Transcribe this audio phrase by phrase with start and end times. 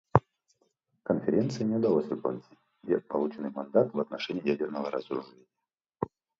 [1.03, 2.41] Конференции не удалось выполнить
[3.07, 5.45] полученный мандат в отношении ядерного разоружения.